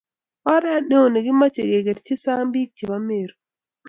[0.53, 3.35] oret noo nekemochei kekerchi sang biik chebo Meru